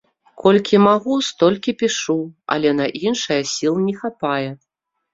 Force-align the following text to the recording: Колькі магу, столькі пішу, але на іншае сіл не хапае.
Колькі 0.45 0.79
магу, 0.87 1.17
столькі 1.27 1.75
пішу, 1.83 2.17
але 2.57 2.75
на 2.81 2.91
іншае 3.13 3.41
сіл 3.55 3.81
не 3.87 3.93
хапае. 4.03 4.49